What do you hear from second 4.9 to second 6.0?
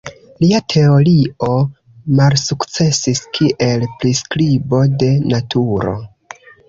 de naturo.